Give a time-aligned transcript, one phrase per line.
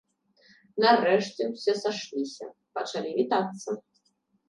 [0.83, 2.51] Нарэшце ўсе сышліся,
[2.81, 3.69] пачалі вітацца.